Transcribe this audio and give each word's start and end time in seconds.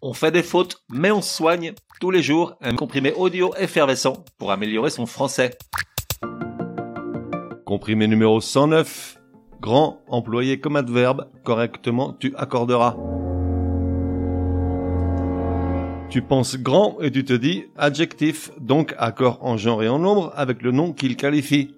On 0.00 0.12
fait 0.12 0.30
des 0.30 0.44
fautes, 0.44 0.84
mais 0.88 1.10
on 1.10 1.20
soigne 1.20 1.72
tous 2.00 2.12
les 2.12 2.22
jours 2.22 2.54
un 2.60 2.76
comprimé 2.76 3.12
audio 3.14 3.52
effervescent 3.58 4.24
pour 4.38 4.52
améliorer 4.52 4.90
son 4.90 5.06
français. 5.06 5.58
Comprimé 7.64 8.06
numéro 8.06 8.40
109. 8.40 9.18
Grand, 9.60 10.00
employé 10.06 10.60
comme 10.60 10.76
adverbe, 10.76 11.28
correctement 11.42 12.12
tu 12.12 12.32
accorderas. 12.36 12.96
Tu 16.10 16.22
penses 16.22 16.56
grand 16.56 17.00
et 17.00 17.10
tu 17.10 17.24
te 17.24 17.32
dis 17.32 17.64
adjectif, 17.76 18.52
donc 18.60 18.94
accord 18.98 19.40
en 19.42 19.56
genre 19.56 19.82
et 19.82 19.88
en 19.88 19.98
nombre 19.98 20.32
avec 20.36 20.62
le 20.62 20.70
nom 20.70 20.92
qu'il 20.92 21.16
qualifie. 21.16 21.74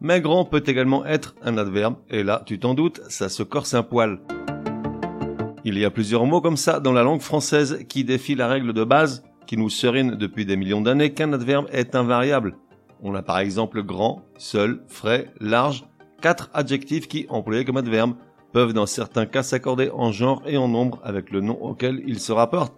Mais 0.00 0.20
grand 0.20 0.44
peut 0.44 0.62
également 0.64 1.04
être 1.04 1.34
un 1.42 1.58
adverbe, 1.58 1.96
et 2.08 2.22
là, 2.22 2.44
tu 2.46 2.60
t'en 2.60 2.74
doutes, 2.74 3.00
ça 3.08 3.28
se 3.28 3.42
corse 3.42 3.74
un 3.74 3.82
poil. 3.82 4.20
Il 5.66 5.78
y 5.78 5.84
a 5.86 5.90
plusieurs 5.90 6.26
mots 6.26 6.42
comme 6.42 6.58
ça 6.58 6.78
dans 6.78 6.92
la 6.92 7.02
langue 7.02 7.22
française 7.22 7.86
qui 7.88 8.04
défient 8.04 8.34
la 8.34 8.48
règle 8.48 8.74
de 8.74 8.84
base 8.84 9.24
qui 9.46 9.56
nous 9.56 9.70
serine 9.70 10.14
depuis 10.14 10.44
des 10.44 10.56
millions 10.56 10.82
d'années 10.82 11.14
qu'un 11.14 11.32
adverbe 11.32 11.68
est 11.72 11.94
invariable. 11.94 12.56
On 13.02 13.14
a 13.14 13.22
par 13.22 13.38
exemple 13.38 13.82
grand, 13.82 14.22
seul, 14.36 14.82
frais, 14.88 15.32
large, 15.40 15.84
quatre 16.20 16.50
adjectifs 16.52 17.08
qui, 17.08 17.24
employés 17.30 17.64
comme 17.64 17.78
adverbe, 17.78 18.14
peuvent 18.52 18.74
dans 18.74 18.84
certains 18.84 19.24
cas 19.24 19.42
s'accorder 19.42 19.90
en 19.90 20.12
genre 20.12 20.42
et 20.46 20.58
en 20.58 20.68
nombre 20.68 21.00
avec 21.02 21.30
le 21.30 21.40
nom 21.40 21.58
auquel 21.62 22.02
ils 22.06 22.20
se 22.20 22.32
rapportent. 22.32 22.76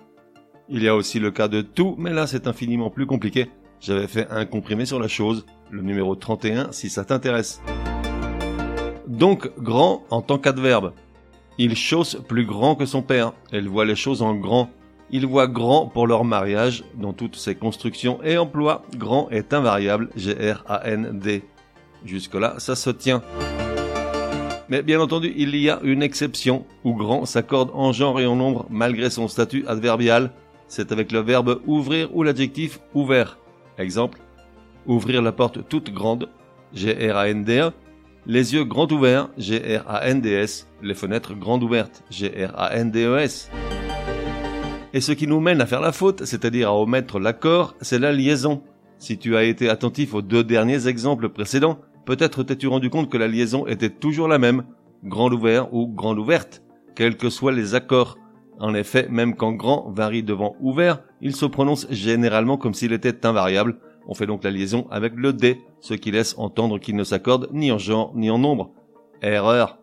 Il 0.68 0.82
y 0.82 0.88
a 0.88 0.94
aussi 0.94 1.18
le 1.18 1.32
cas 1.32 1.48
de 1.48 1.62
tout, 1.62 1.96
mais 1.98 2.12
là 2.12 2.28
c'est 2.28 2.46
infiniment 2.46 2.90
plus 2.90 3.06
compliqué. 3.06 3.50
J'avais 3.80 4.06
fait 4.06 4.28
un 4.30 4.46
comprimé 4.46 4.86
sur 4.86 5.00
la 5.00 5.08
chose, 5.08 5.44
le 5.70 5.82
numéro 5.82 6.14
31 6.14 6.70
si 6.70 6.88
ça 6.88 7.04
t'intéresse. 7.04 7.60
Donc 9.08 9.50
grand 9.58 10.04
en 10.10 10.22
tant 10.22 10.38
qu'adverbe. 10.38 10.92
Il 11.58 11.74
chausse 11.74 12.16
plus 12.28 12.44
grand 12.44 12.74
que 12.74 12.84
son 12.84 13.02
père. 13.02 13.32
Elle 13.50 13.68
voit 13.68 13.86
les 13.86 13.96
choses 13.96 14.22
en 14.22 14.34
grand. 14.34 14.70
Il 15.10 15.26
voit 15.26 15.46
grand 15.46 15.86
pour 15.86 16.06
leur 16.06 16.24
mariage 16.24 16.84
dans 16.96 17.12
toutes 17.12 17.36
ses 17.36 17.54
constructions 17.54 18.22
et 18.22 18.36
emplois. 18.36 18.82
Grand 18.96 19.30
est 19.30 19.54
invariable. 19.54 20.10
G-R-A-N-D. 20.16 21.44
Jusque-là, 22.04 22.56
ça 22.58 22.76
se 22.76 22.90
tient. 22.90 23.22
Mais 24.68 24.82
bien 24.82 25.00
entendu, 25.00 25.32
il 25.36 25.54
y 25.56 25.70
a 25.70 25.80
une 25.82 26.02
exception 26.02 26.66
où 26.84 26.94
grand 26.94 27.24
s'accorde 27.24 27.70
en 27.72 27.92
genre 27.92 28.20
et 28.20 28.26
en 28.26 28.36
nombre 28.36 28.66
malgré 28.68 29.10
son 29.10 29.28
statut 29.28 29.64
adverbial. 29.66 30.32
C'est 30.68 30.92
avec 30.92 31.12
le 31.12 31.20
verbe 31.20 31.60
ouvrir 31.66 32.14
ou 32.14 32.22
l'adjectif 32.22 32.80
ouvert. 32.92 33.38
Exemple, 33.78 34.18
ouvrir 34.86 35.22
la 35.22 35.32
porte 35.32 35.68
toute 35.68 35.92
grande, 35.92 36.28
G-R-A-N-D-E, 36.74 37.70
les 38.26 38.54
yeux 38.54 38.64
grands 38.64 38.88
ouverts, 38.88 39.28
G-R-A-N-D-S. 39.38 40.68
Les 40.82 40.94
fenêtres 40.94 41.34
grandes 41.34 41.62
ouvertes, 41.62 42.02
G-R-A-N-D-E-S. 42.10 43.50
Et 44.92 45.00
ce 45.00 45.12
qui 45.12 45.26
nous 45.26 45.40
mène 45.40 45.60
à 45.60 45.66
faire 45.66 45.80
la 45.80 45.92
faute, 45.92 46.24
c'est-à-dire 46.24 46.68
à 46.68 46.80
omettre 46.80 47.18
l'accord, 47.18 47.74
c'est 47.80 47.98
la 47.98 48.12
liaison. 48.12 48.62
Si 48.98 49.18
tu 49.18 49.36
as 49.36 49.44
été 49.44 49.68
attentif 49.68 50.14
aux 50.14 50.22
deux 50.22 50.42
derniers 50.42 50.88
exemples 50.88 51.28
précédents, 51.28 51.78
peut-être 52.04 52.42
t'es-tu 52.42 52.66
rendu 52.66 52.90
compte 52.90 53.10
que 53.10 53.18
la 53.18 53.28
liaison 53.28 53.66
était 53.66 53.90
toujours 53.90 54.26
la 54.26 54.38
même, 54.38 54.64
grande 55.04 55.34
ouvert 55.34 55.72
ou 55.72 55.86
grande 55.86 56.18
ouverte, 56.18 56.62
quels 56.94 57.16
que 57.16 57.30
soient 57.30 57.52
les 57.52 57.74
accords. 57.74 58.18
En 58.58 58.74
effet, 58.74 59.06
même 59.10 59.36
quand 59.36 59.52
grand 59.52 59.90
varie 59.90 60.22
devant 60.22 60.56
ouvert, 60.60 61.02
il 61.20 61.36
se 61.36 61.46
prononce 61.46 61.86
généralement 61.90 62.56
comme 62.56 62.74
s'il 62.74 62.92
était 62.92 63.26
invariable, 63.26 63.78
on 64.06 64.14
fait 64.14 64.26
donc 64.26 64.44
la 64.44 64.50
liaison 64.50 64.86
avec 64.90 65.14
le 65.16 65.32
D, 65.32 65.60
ce 65.80 65.94
qui 65.94 66.10
laisse 66.10 66.34
entendre 66.38 66.78
qu'il 66.78 66.96
ne 66.96 67.04
s'accorde 67.04 67.48
ni 67.52 67.72
en 67.72 67.78
genre 67.78 68.12
ni 68.14 68.30
en 68.30 68.38
nombre. 68.38 68.70
Erreur. 69.22 69.78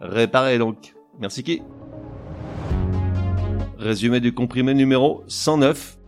Réparez 0.00 0.58
donc. 0.58 0.94
Merci 1.18 1.42
qui 1.42 1.62
Résumé 3.76 4.20
du 4.20 4.34
comprimé 4.34 4.74
numéro 4.74 5.22
109. 5.28 5.98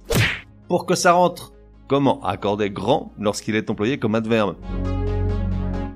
Pour 0.69 0.86
que 0.86 0.94
ça 0.94 1.12
rentre. 1.12 1.52
Comment 1.89 2.22
accorder 2.22 2.70
grand 2.70 3.12
lorsqu'il 3.19 3.56
est 3.56 3.69
employé 3.69 3.98
comme 3.98 4.14
adverbe? 4.14 4.55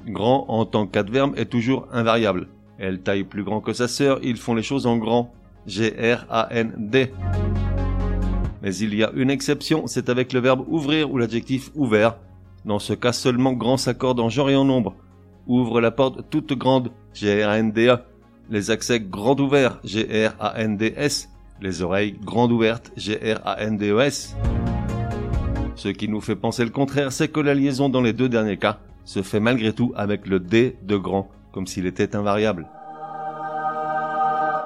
Grand 0.06 0.44
en 0.49 0.65
tant 0.67 0.87
qu'adverbe 0.87 1.34
est 1.37 1.47
toujours 1.47 1.87
invariable. 1.93 2.49
Elle 2.78 3.00
taille 3.00 3.22
plus 3.25 3.44
grand 3.44 3.61
que 3.61 3.72
sa 3.72 3.87
sœur, 3.87 4.19
ils 4.22 4.37
font 4.37 4.55
les 4.55 4.62
choses 4.62 4.87
en 4.87 4.97
grand. 4.97 5.33
G-R-A-N-D. 5.67 7.12
Mais 8.64 8.75
il 8.76 8.94
y 8.94 9.04
a 9.04 9.10
une 9.14 9.28
exception, 9.28 9.86
c'est 9.86 10.08
avec 10.08 10.32
le 10.32 10.41
verbe 10.41 10.64
ouvrir 10.69 11.12
ou 11.12 11.19
l'adjectif 11.19 11.70
ouvert. 11.75 12.16
Dans 12.64 12.78
ce 12.78 12.94
cas 12.94 13.12
seulement 13.12 13.52
grand 13.52 13.76
s'accorde 13.76 14.20
en 14.20 14.30
genre 14.30 14.48
et 14.48 14.56
en 14.56 14.64
nombre. 14.64 14.97
Ouvre 15.47 15.82
la 15.82 15.91
porte 15.91 16.30
toute 16.30 16.54
grande, 16.54 16.91
G-R-A-N-D-A. 17.12 18.06
Les 18.48 18.70
accès 18.70 19.00
grand 19.00 19.38
ouverts, 19.38 19.80
G-R-A-N-D-S. 19.84 21.28
Les 21.60 21.82
oreilles 21.82 22.16
grandes 22.25 22.52
ouvertes, 22.52 22.91
G-R-A-N-D-E-S. 22.97 24.34
Ce 25.75 25.88
qui 25.88 26.08
nous 26.08 26.22
fait 26.22 26.34
penser 26.34 26.64
le 26.64 26.70
contraire, 26.70 27.12
c'est 27.12 27.28
que 27.28 27.41
la 27.41 27.52
liaison 27.52 27.91
dans 27.91 28.00
les 28.00 28.14
deux 28.14 28.31
derniers 28.31 28.56
cas 28.56 28.78
se 29.04 29.20
fait 29.20 29.41
malgré 29.41 29.75
tout 29.75 29.92
avec 29.94 30.26
le 30.26 30.41
D 30.41 30.78
de 30.82 30.96
grand, 30.96 31.31
comme 31.52 31.66
s'il 31.66 31.84
était 31.84 32.16
invariable. 32.16 32.66